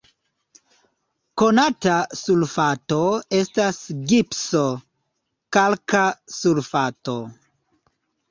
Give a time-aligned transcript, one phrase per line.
[1.41, 2.97] Konata sulfato
[3.41, 3.77] estas
[4.13, 4.63] gipso,
[5.57, 6.03] kalka
[6.39, 7.17] sulfato.